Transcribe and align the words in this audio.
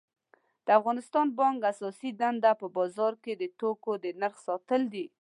د 0.65 0.67
افغانستان 0.79 1.25
بانک 1.39 1.57
اساسی 1.71 2.09
دنده 2.21 2.51
په 2.61 2.67
بازار 2.77 3.13
کی 3.23 3.33
د 3.37 3.43
توکو 3.59 3.91
د 4.03 4.05
نرخ 4.21 4.35
ساتل 4.47 4.81
دي 4.93 5.05